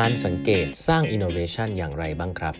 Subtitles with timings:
[0.00, 2.54] การสังเกตสร้าง innovation อย่างไรบ้างครับ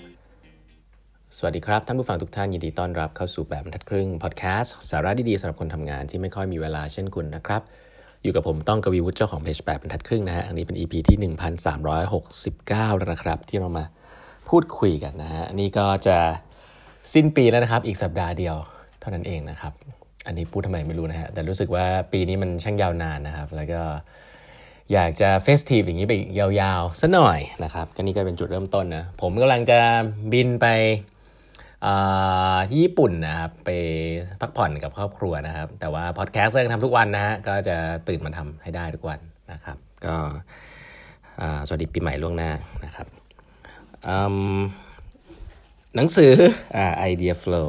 [1.36, 7.62] สวัสดีครับ ท่านผู้ฟังทุกท่านยินดีต้อนรับเข้าสู่แบบบรรทัดครึ่งพอดแคสต์สาระดีๆสำหรับคนทำงานที่ไม่ค่อยมีเวลาเช่นคุณนะครับ
[8.22, 13.84] อยู่กับผมต้องกวีวุฒิเจ้าของเพจแบบบรรทัดครึ่งนะฮะอันนี้เป็น EP ที่ 1369 แล้วนะครับ ที่เรามา
[14.48, 16.16] พูดคุยกันนะฮะนนี้ก็จะ
[17.14, 18.56] สิ้นปีแล้วนะครับ อีกสัปดาห์เดียว
[19.00, 19.72] เท่านั้นเองนะครับ
[20.26, 23.82] อันนี้พูดทำไมไม่รู้นะฮะแต่รู้สึกว่าปีนี้มันช่างยาวนานนะครับ แล้วก็
[24.92, 29.78] อยากจะ festive อย่างนี้ไปยาวๆสัหน่อยนะครับก็นี่ก็เป็นจุดเริ่มต้นนะผมกำลังจะ
[30.32, 30.66] บินไป
[32.68, 33.70] ที่ญี่ปุ่นนะครับไป
[34.40, 37.76] พักผ่อนกับครอบครัวนะครับ แต่ว่าพอดแคสต์ยังทำทุกวันนะฮะก็จะ
[38.08, 39.18] ตื่นมาทำให้ได้ทุกวัน
[39.52, 40.16] นะครับ ก็
[41.66, 42.50] สวัสดีปีใหม่ล่วงหน้า
[42.84, 43.06] นะครับ
[45.96, 46.32] หนังสือ
[46.98, 47.68] ไอเดีย flow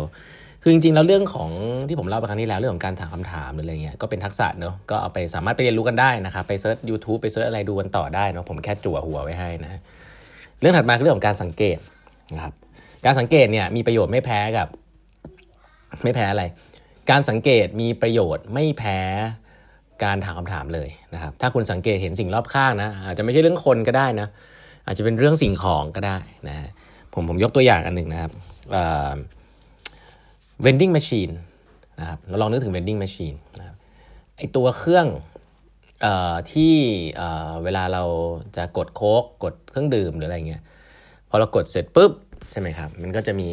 [0.66, 1.50] คือจริงๆแล้วเรื่องของ
[1.88, 9.82] ที่ผมเล่าไปครั้งนี้แล้วเรื่องของการถามคำถามหรืออะไรเงี้ยก็เป็นทักษะเนอะก็เอาไปสามารถไปเรียนรู้กันได้นะครับไปเซิร์ช YouTube ไปเซิร์ชอะไรดูกันต่อได้นะผมแค่จั่วหัวไว้ให้นะ
[10.62, 11.78] เรื่องถัดมาคือเรื่องของการสังเกต
[12.36, 12.54] นะครับ
[13.06, 14.68] การสังเกตเนี่ยมีประโยชน์ไม่แพ้กับ
[16.04, 16.44] ไม่แพ้อะไร
[17.10, 19.00] การสังเกตมีประโยชน์ไม่แพ้
[20.04, 24.28] การถามคำถามเลยนะครับ ถ้าคุณสังเกตเห็นสิ่งรอบข้างนะอาจจะไม่ใช่เรื่องคนก็ได้นะ
[24.86, 26.56] อาจจะเป็นเรื่องสิ่งของก็ได้นะ
[27.14, 28.32] ผมผมยกตัวอย่างอันหนึ่งนะครับ
[30.66, 31.34] vending machine
[32.00, 33.76] นะครับเราลองนึกถึง vending machine นะครับ
[34.38, 35.08] ไอตัวเครื่อง
[36.06, 36.08] อ
[36.52, 36.74] ที่
[37.64, 38.04] เวลาเรา
[38.58, 40.62] จะกดโค้กกดเครื่องดื่มหรืออะไรเงี้ย
[41.30, 42.12] พอเรากดเสร็จปุ๊บ
[42.52, 43.50] ใช่ไหมครับมันก็จะมี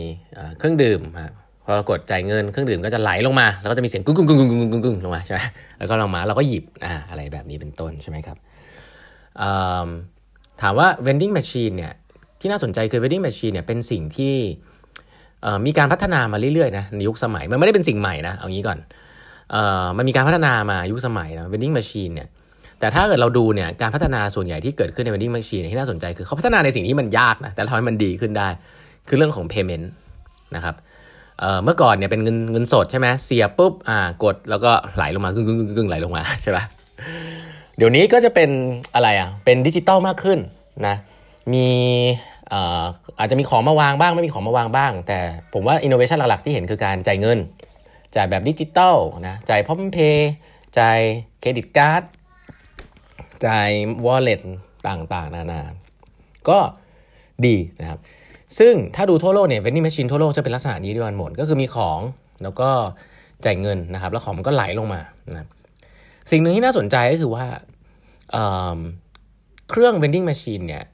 [0.59, 1.33] เครื่องดื่มครับ
[1.65, 5.41] พอเรากดจ่ายเงินเครื่องดื่มก็จะไหลลงมา แล้วก็จะมีเสียงกุ้งกุ้งกุ้งกุ้งกุ้งกุ้งกุ้งลงมาใช่ไหม
[5.79, 8.37] แล้วก็ลงมาเราก็หยิบอ่าอะไรแบบนี้เป็นต้นใช่ไหมครับ
[10.61, 11.93] ถามว่า vending machine เนี่ย
[12.41, 14.35] ที่น่าสนใจคือ vending machine เนี่ยเป็นสิ่งที่
[15.67, 18.79] มีการพัฒนามาเรื่อยๆนะในยุคสมัยมันไม่ได้เป็นสิ่งใหม่นะเอางี้ก่อน
[19.55, 22.29] ออมันมีการพัฒนามายุคสมัยนะ vending machine เนี่ย
[22.81, 28.49] แต่ถ้าเกิดเราดูเนี่ยการพัฒนาส่วนใหญ่ที่เกิดขึ้นใน vending machine ที่น่าสนใจคือเขาพัฒนาในสิ่งที่มันยากนะแต่ทำให้มันดีขึ้นได้
[29.09, 29.87] คือเรื่องของ payment
[30.57, 30.75] นะครับ
[31.65, 36.65] เมื่อก่อนเนี่ยเป็นเงินเงินสดใช่ไหมเสียปุ๊บอ่ากดแล้วก็ไหลลงมากึ่งกึ่งกึ่งไหลลงมาใช่ปะ
[37.77, 38.51] เดี๋ยวนี้ก็จะเป็น
[38.95, 40.39] อะไรอะเป็นดิจิตอลมากขึ้น
[40.87, 40.97] นะ
[41.53, 41.67] มี
[43.19, 45.19] อาจจะมีของมาวางบ้างไม่มีของมาวางบ้าง แต่
[45.53, 47.39] ผมว่าอินโนเวชันหลักๆ ที่เห็นคือการจ่ายเงิน
[48.17, 48.97] จ่ายแบบดิจิตอล
[49.27, 50.31] นะจ่ายพร้อมเพย์
[50.79, 50.99] จ่าย
[51.41, 52.03] credit card
[53.47, 53.69] จ่าย
[54.05, 54.41] wallet
[54.89, 55.61] ต่างๆ นานา
[56.49, 56.59] ก็
[57.47, 57.99] ดีนะครับ
[58.59, 62.01] ซึ่งถ้าดูทั่วโลกเนี่ย vending machine ทั่วโลกจะเป็นลักษณะนี้ด้วยกันหมด ก็คือมีของ
[62.43, 62.71] แล้วก็
[63.45, 65.01] จ่ายเงินนะครับ แล้วของมันก็ไหลลงมา
[65.31, 65.47] นะ
[66.31, 67.47] สิ่งหนึ่งที่น่าสนใจก็คือว่า
[69.71, 70.85] เครื่อง vending machine เนี่ย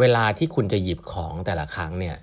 [0.00, 2.16] เวลาที่คุณจะหยิบของแต่ละครั้งเนี่ย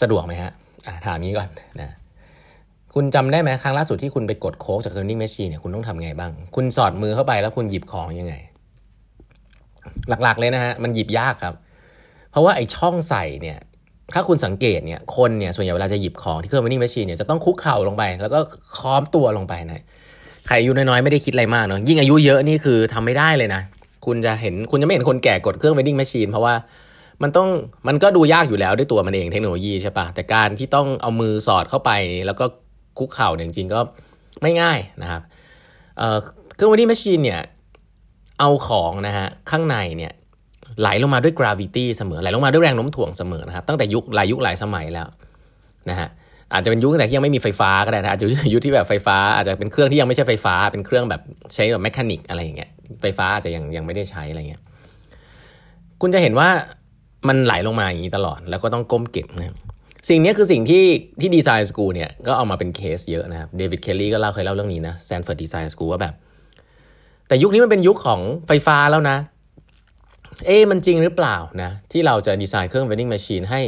[0.00, 1.48] สะดวกไหมฮะะถามนี้ก่อน
[1.80, 1.90] นะ
[2.94, 8.34] คุณจำได้ไหมครั้งล่าสุดที่คุณไปกดโค้กจาก vending machine เนี่ยคุณต้องทำไงบ้าง คุณสอดมือเข้าไปแล้วคุณหยิบของยังไง
[10.08, 11.54] หลักๆเลยนะฮะมันหยิบยากครับ
[12.30, 13.58] เพราะว่าไอ้ช่องใส่เนี่ย
[14.14, 18.38] ถ้าคุณสังเกตเนี่ยคนเนี่ยส่วนใหญ่เวลาจะหยิบของที่เครื่อง vending machine เนี่ยจะต้องคุกเข่าลงไป แล้วก็
[18.78, 19.82] ค้อมตัวลงไปนะ
[20.46, 23.62] ใครอายุน้อยๆไม่ได้คิดอะไรมากเนาะยิ่งอายุเยอะนี่คือทำไม่ได้เลยนะ
[24.06, 26.54] คุณจะเห็นคุณจะไม่เห็นคนแก่กดเครื่อง vending machine เพราะว่า
[27.22, 27.48] มันต้อง
[27.88, 31.90] มันก็ดูยากอยู่แล้วด้วยตัวมันเองเทคโนโลยีใช่ปะแต่การที่ต้องเอามือสอดเข้าไป
[32.26, 32.44] แล้วก็
[32.98, 33.80] คุกเข่าเนี่ยจริงก็
[34.42, 35.22] ไม่ง่ายนะครับ
[35.98, 37.40] เเครื่อง vending machine เนี่ย
[38.40, 40.12] เอาของนะฮะข้างในเนี่ย
[40.80, 45.08] ไหลลงมาด้วย gravity เสมอไหลลงมาด้วยแรงโน้มถ่วงเสมอนะครับตั้งแต่ยุคหลายยุคหลายสมัยแล้ว
[45.90, 46.08] นะฮะ
[46.52, 51.20] อาจจะเป็นยุคแต่ที่ยังไม่มีไฟฟ้าก็ได้นะอาจจะยุคที่แบบไฟฟ้าอาจจะเป็นเครื่องที่ยังไม่ใช่ไฟฟ้าเป็นเครื่องแบบ
[51.54, 54.62] ใช้แบบ mechanic อะไรอย่างเงี้ย ไฟฟ้าอาจจะยังยังไม่ได้ใช้อะไรเงี้ย
[56.00, 56.48] คุณจะเห็นว่า
[57.28, 59.54] มันไหลลงมาอย่างนี้ตลอด แล้วก็ต้องก้มเก็บนะ
[60.08, 60.84] สิ่งนี้คือสิ่งที่
[61.20, 66.14] ที่ design school เนี่ยก็เอามาเป็นเคสเยอะนะครับเดวิดเคลลี่ก็เล่าเคยเล่าเรื่องนี้นะ Stanford design school ว่าแบบ
[67.28, 69.16] แต่ยุคนี้มันเป็นยุคของไฟฟ้าแล้วนะ
[70.46, 73.60] เอ๊มันจริงหรือเปล่านะ ที่เราจะดีไซน์เครื่อง vending machine ให้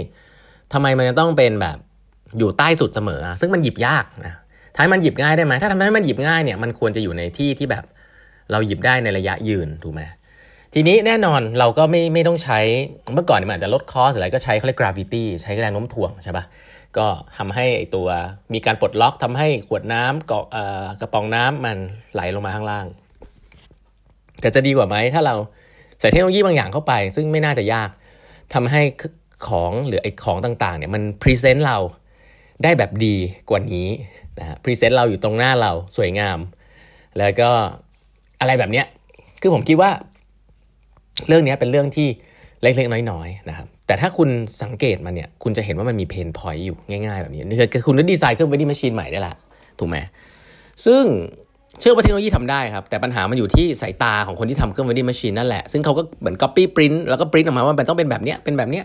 [0.72, 1.76] ทำไมมันจะต้องเป็นแบบ
[2.38, 4.34] อยู่ใต้สุดเสมอ ซึ่งมันหยิบยากนะ
[4.76, 7.84] ให้มันหยิบง่ายได้ไหมถ้าทำให้มันหยิบง่ายเนี่ยมันควรจะอยู่ในที่ที่แบบ
[8.50, 10.02] เราหยิบได้ในระยะยืนถูกไหม
[10.74, 12.58] ทีนี้แน่นอนเราก็ไม่ไม่ต้องใช้
[13.14, 16.44] เมื่อก่อนมันอาจจะลด cost อะไรก็ใช้เขาเรียก gravity ใช้แรงโน้มถ่วงใช่ปะ
[16.98, 17.06] ก็
[17.38, 18.08] ทำให้ตัว
[18.52, 20.44] มีการปลดล็อกทำให้ขวดน้ำเกาะ
[21.00, 21.78] กระป๋องน้ำมัน
[22.14, 22.86] ไหลลงมาข้างล่าง
[24.40, 25.34] แต่จะดีกว่าไหมถ้าเรา
[26.00, 27.90] ใส่เทคโนโลยีบางอย่างเข้าไป ซึ่งไม่น่าจะยาก
[28.54, 28.82] ทำให้
[29.48, 31.78] ของหรือไอ้ของต่างๆเนี่ยมัน present เรา
[32.62, 33.16] ได้แบบดี
[33.48, 33.88] กว่านี้
[34.38, 36.38] นะฮะ present เราอยู่ตรงหน้าเราสวยงาม
[37.18, 37.50] แล้วก็
[38.40, 38.86] อะไรแบบเนี้ย
[39.42, 39.90] คือผมคิดว่า
[41.28, 42.08] เรื่องนี้เป็นเรื่องที่
[42.62, 44.28] เล็กๆ น้อยๆนะครับแต่ถ้าคุณ
[44.62, 46.76] สังเกตมันเนี่ย คุณจะเห็นว่ามันมี pain point อยู่
[47.06, 47.42] ง่ายๆ แบบนี้
[47.74, 49.34] คือคุณได้ดีไซน์เครื่อง vending machine ใหม่ได้ละ
[49.78, 49.96] ถูกไหม
[50.86, 51.02] ซึ่ง
[51.80, 58.84] เชื่อว่าเทคโนโลยีทำได้ครับ แต่ปัญหามันอยู่ที่สายตาของคนที่ทำเครื่อง vending machine นั่นแหละ ซึ่งเขาก็เหมือน copy print แล้วก็ print ออกมาว่ามันต้องเป็นแบบเนี้ยเป็นแบบเนี้ย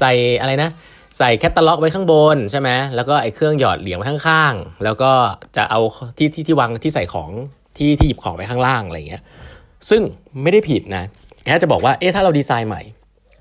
[0.00, 0.70] ใส่อะไรนะ
[1.18, 5.12] ใส่แคตตาล็อกไว้ข้างบนใช่ไหมแล้วก็ไอ้เครื่องหยอดเหรียญไว้ข้างๆแล้วก็
[5.56, 5.80] จะเอา
[6.18, 7.30] ที่ที่ที่วางที่ใส่ของ
[7.78, 9.22] ที่ที่หยิบของไปข้างล่างอะไรเงี้ย
[9.90, 10.02] ซึ่ง
[10.42, 11.04] ไม่ได้ผิดนะ
[11.44, 12.82] แค่จะบอกว่าเอ๊ะถ้าเราดีไซน์ใหม่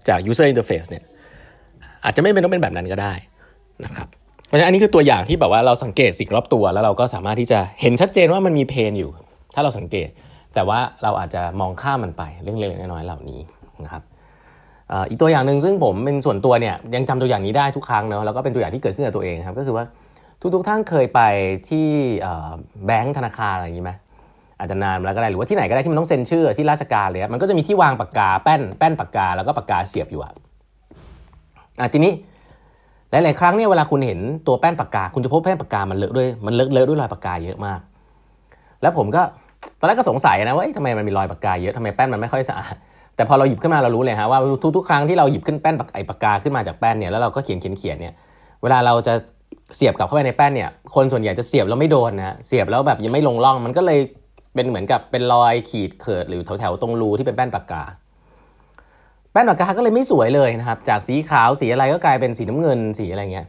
[0.08, 1.04] จาก user interface เนี่ย
[2.04, 3.14] อาจจะไม่เป็นต้องเป็นแบบนั้นก็ได้
[3.86, 4.08] นะครับ
[4.48, 9.10] เพราะฉะนั้นอันนี้คือตัวอย่างที่แบบว่าเราสังเกตสิ่งรอบตัว แล้วเราก็สามารถที่จะเห็นชัดเจนว่ามันมีเพนอยู่
[9.56, 10.10] ถ้าเราสังเกต
[10.56, 13.40] แต่ว่าเราอาจจะมองข้ามมันไปเรื่องเล็กๆน้อยๆเหล่านี้
[13.84, 14.04] นะครับ
[15.10, 19.86] อีกตัวอย่างหนึ่งซึ่งผมเป็นส่วนตัวเนี่ยยังจำตัวอย่างนี้ได้ทุกครั้งเนาะแล้วก็เป็นตัวอย่างที่เกิดขึ้นกับตัวเองครับก็คือว่า
[20.56, 21.22] ทุกๆท่านเคยไป
[21.70, 21.88] ที่
[22.86, 23.92] แบงก์ธนาคารอะไรอย่างนี้ไหม
[24.60, 30.32] อาจจะนานแล้วก็ได้หรือว่าที่ไหนก็ได้ที่มันต้องเซ็นชื่อที่ราชการเลยมันก็จะมีที่วางปากกาแป้นแป้นปากกาแล้วก็ปากกาเสียบอยู่อะ
[31.94, 32.12] ทีนี้
[33.12, 37.80] หลาย ๆ ครั้งเนี่ยเวลาคุณเห็นตัวแป้นปากกา คุณจะพบแป้นปากกามันเลอะด้วยมันเลอะเลอะด้วยรอยปากกาเยอะมาก
[38.82, 39.22] แล้วผมก็
[39.80, 42.76] ตอนแรกก็สงสัยนะว่าทำไมมันมีรอยปากกาเยอะทำไมแป้นมันไม่ค่อยสะอาด
[43.16, 44.40] แต่พอเราหยิบขึ้นมาเรารู้เลยฮะว่า
[44.78, 48.14] ทุกๆครั้งที่เราหยิบขึ้นแป้นปากไอปากกาขึ้นมาจากแป้นเนี่ยแล้วเราก็เขียนเขียนเขียนเนี่ย
[48.62, 49.14] เวลาเราจะ
[49.76, 54.00] เสียบกลับเข้าไปในแป้นเนี่ยคนส่วนใหญ่จะเสียบแล้วไม่โดนนะเสียบแล้วแบบยังไม่ลงร่องมันก็เลย
[54.58, 57.84] เป็นเหมือนกับเป็นรอยขีดเขิดหรือแถวๆตรงรูที่เป็นแป้นปากกา
[59.32, 63.48] แป้นปากกาก็เลยไม่สวยเลยนะครับ จากสีขาวสีอะไรก็กลายเป็นสีน้ำเงินสีอะไรเงี้ย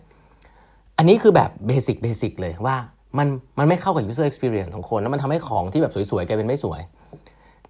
[0.98, 2.76] อันนี้คือแบบเบสิกเบสิกเลยว่า
[3.18, 3.28] มัน
[3.58, 6.80] มันไม่เข้ากับ user experience ของคน แล้วมันทำให้ของที่แบบสวยๆกลายเป็นไม่สวย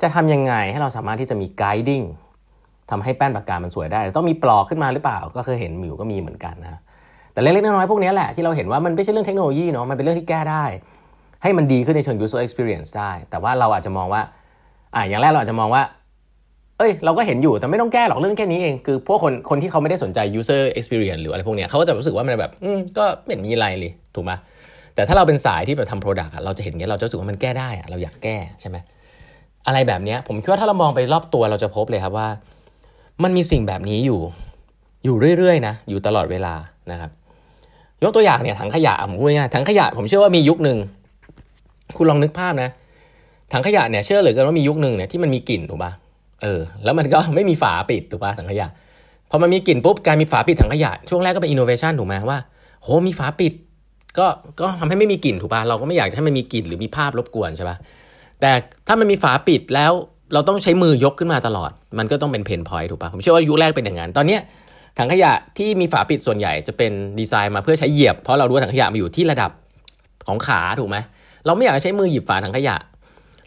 [0.03, 2.07] จะทำยังไงให้เราสามารถที่จะมี guiding
[2.91, 6.81] ทำให้แป้นปากกามันสวยได้ ต้องมีปลอกขึ้นมาหรือเปล่า ก็เคยเห็นมิวก็มีเหมือนกันนะ
[7.33, 10.65] แต่เล็กๆน้อยๆพวกนี้แหละที่เราเห็นว่ามันไม่ใช่เรื่องเทคโนโลยีเนาะมันเป็นเรื่องที่แก้ได้
[11.43, 14.23] ให้มันดีขึ้นในเชิง user experience ได้ แต่ว่าเราอาจจะมองว่า
[14.95, 15.83] อ่าอย่างแรกเราอาจจะมองว่า
[16.79, 24.33] เอ้ย เราก็เห็นอยู่แต่ไม่ต้องแก้หรอกเรื่องแค่นี้เอง คือพวกคนคนที่เขาไม่ได้สนใจ user experience หรืออะไรพวกนี้เขาก็จะรู้สึกว่ามันแบบอืมก็ไม่เห็นมีอะไรเลยถูกไหม
[24.95, 28.77] แต่ถ้าเราเป็นสายที่แบบทำ product เราจะเห็นเงี้ยเราจะรู้สึกว่ามันแก้ได้เราอยากแก้ใช่ไหม
[29.67, 32.29] อะไรแบบนี้ผมคิดว่าถ้าเรามองไปรอบตัวเราจะพบเลยครับว่า
[33.23, 34.21] มันมีสิ่งแบบนี้อยู่
[35.05, 36.55] อยู่เรื่อยๆนะอยู่ตลอดเวลา
[36.91, 37.11] นะครับ
[38.03, 40.79] ยกตัวอย่างเนี่ยถังขยะผมพูดง่ายถังขยะผมเชื่อว่ามียุคหนึ่ง
[41.97, 42.71] คุณลองนึกภาพนะ
[43.53, 45.93] ถังขยะเนี่ยเชื่อเลยกันว่ามียุคหนึ่งเนี่ยที่มันมีกลิ่นถูกปะ
[46.43, 48.69] เออ แล้วมันก็ไม่มีฝาปิดถูกป่ะถังขยะ
[49.31, 52.39] พอมันมีกลิ่นปุ๊บการมีฝาปิดถังขยะช่วงแรกก็เป็นอินโนเวชันถูกไหมว่า
[52.83, 53.53] โหมีฝาปิด
[54.19, 54.27] ก็
[54.61, 57.77] ก็ทำให้ไม่มีกลิ่นถูกป่ะเราก็ไม่อยากให้มันมีกลิ่นหรือมีภาพรบกวนใช่ป่ะ
[58.41, 58.51] แต่
[58.87, 59.93] ถ้ามันมีฝาปิดแล้ว
[60.33, 64.41] เราต้องใช้มือยกขึ้นมาตลอด มันก็ต้องเป็นเพนพอยต์ถูกป่ะผมเชื่อว่ายุคแรกเป็นอย่างนั้นตอนเนี้ย
[64.99, 69.51] ถังขยะที่มีฝาปิดส่วนใหญ่จะเป็นดีไซน์มาเพื่อใช้เหยียบ เพราะเรารู้ว่าถังขยะมาอยู่ที่ระดับ
[70.27, 70.97] ของขาถูกไหม
[71.49, 72.77] เราไม่อยากใช้มือหยิบฝาถังขยะ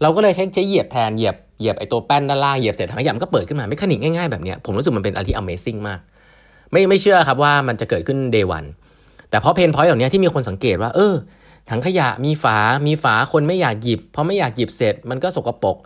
[0.01, 5.99] เราก็เลยใช้ใช้เหยียบแทนเหยียบเหยียบไอตัวแป้นด้านล่างเหยียบเสร็จถังขยะมันก็เปิดขึ้นมาไม่คณิกง่ายๆแบบนี้ผมรู้สึกมันเป็นอะไรที่ Amazing มาก
[6.71, 8.67] ไม่ไม่เชื่อครับว่ามันจะเกิดขึ้น day one
[9.29, 11.13] แต่เพราะ pain point เหล่านี้ที่มีคนสังเกตว่า เออ
[11.69, 12.57] ถังขยะมีฝา
[12.87, 15.77] มีฝาคนไม่อยากหยิบเพราะไม่อยากหยิบเสร็จมันก็สกปรก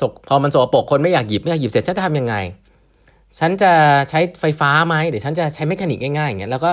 [0.00, 2.34] สกพอมันสกปรกคนไม่อยากหยิบไม่อยากหยิบเสร็จฉันจะทำยังไง
[3.38, 3.72] ฉันจะ
[4.10, 6.70] ใช้ไฟฟ้าไหมเดี๋ยวฉันจะใช้ mechanic ง่ายๆอย่างเงี้ยแล้วก็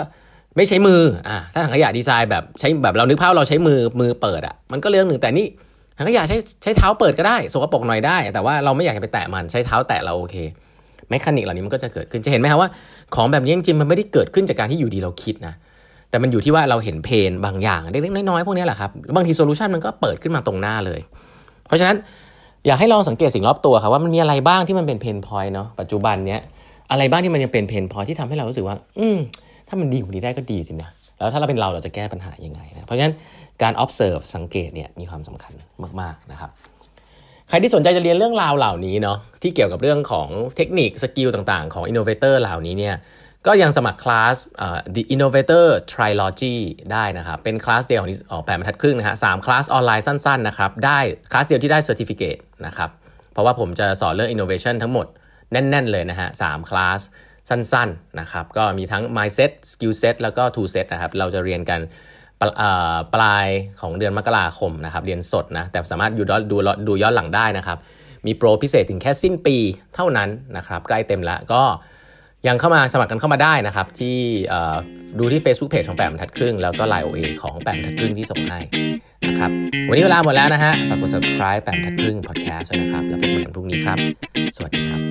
[0.58, 5.48] ไม่ใช้มืออ่าถ้าถังขยะดีไซน์แบบใช้แบบเรานึกภาพเราใช้มือมือเปิดอะมันก็เรื่องหนึ่งแต่นี่
[5.98, 10.36] ถังขยะใช้ใช้เท้าเปิดก็ได้สกปรกหน่อยได้ แต่ว่าเราไม่อยากไปแตะมันใช้เท้าแตะเราโอเค
[11.10, 12.70] mechanic เหล่านี้มันก็จะเกิดขึ้นจะเห็นไหมครับว่า
[13.16, 15.54] ของแบบนี้จริงมันไม่ได้เกิดขึ้นจากการที่อยู่ดีเราคิดนะ
[16.10, 21.00] แต่มันอยู่ที่ว่าเราเห็น pain บางอย่างเล็กๆน้อยๆพวกนี้แหละครับบางที solution มันก็เปิดขึ้นมาตรงหน้าเลย
[21.68, 21.98] เพราะฉะนั้น
[22.68, 26.42] อยากให้ลองสังเกตสิ่งรอบตัวครับว่ามันมีอะไรบ้างที่มันเป็น pain point เนาะปัจจุบันเนี้ย
[26.92, 29.18] อะไรบ้างที่มันยังเป็น pain point ที่ทำให้เรารู้สึกว่า อืม
[29.74, 33.14] ถ้ามันดีกว่านี้ได้ก็ดีสินะแล้วถ้าเราเป็นเราเราจะแก้ปัญหายังไงนะเพราะฉะนั้น
[33.62, 35.54] การ observe สังเกตเนี่ยมีความสำคัญ
[36.02, 36.50] มากๆนะครับ
[37.50, 42.96] ใครที่สนใจจะเรียนเรื่องราวเหล่านี้เนาะที่เกี่ยวกับเรื่องของเทคนิค skill ต่างๆ ของ innovator เหล่านี้เนี่ย
[43.48, 44.36] ก็ยังสมัคร class
[44.96, 46.56] The Innovator Trilogy
[46.92, 51.00] ได้นะครับ เป็นคลาสเดียวของออกแปดบรรทัดครึ่งนะฮะสามคลาสออนไลน์สั้นๆนะครับ ได้
[51.32, 52.90] คลาสเดียวที่ได้ Certificate นะครับ
[53.34, 55.08] เพราะว่าผมจะสอนเรื่อง innovation ทั้งหมด
[55.52, 57.02] แน่น ๆ เลยนะฮะสามคลาส
[57.50, 61.80] สั้นๆนะครับก็มีทั้ง mindset skill set แล้วก็ tool set นะครับเราจะเรียนกัน
[63.14, 63.48] ปลาย
[63.82, 66.22] ของเดือนมกราคมนะครับเรียนสดนะแต่สามารถดู
[66.52, 66.58] ดู
[66.88, 67.78] ดูย้อนหลังได้นะครับ
[68.26, 69.58] มีโปรพิเศษถึงแค่สิ้นปี
[69.96, 71.62] เท่านั้นนะครับใกล้เต็มแล้วก็
[72.48, 74.18] ยังเข้ามาสมัครกันเข้ามาได้นะครับ ที่
[75.20, 78.60] ดูที่ Facebook Page ของแปมทัดครึ่ง แล้วก็ Line OA ของแปมทัดครึ่งที่ส่งให้
[79.28, 79.52] นะครับ
[79.88, 83.98] วันนี้เวลาหมดแล้วนะฮะฝากกด subscribe แปมทัดครึ่ง podcast ด้วยนะครับ แล้วพบกันใหม่พรุ่งนี้ครับ
[84.56, 85.02] สวัสดีครับ